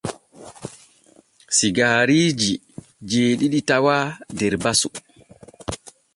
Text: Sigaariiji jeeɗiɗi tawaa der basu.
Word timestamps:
Sigaariiji 1.57 2.53
jeeɗiɗi 3.09 3.59
tawaa 3.69 4.05
der 4.37 4.53
basu. 4.63 4.89